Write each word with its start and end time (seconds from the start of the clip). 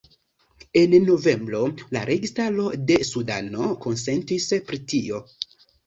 En 0.79 0.95
novembro 1.09 1.59
la 1.97 2.03
registaro 2.11 2.67
de 2.89 2.99
Sudano 3.13 3.71
konsentis 3.87 4.53
pri 4.69 4.85
tio. 4.93 5.27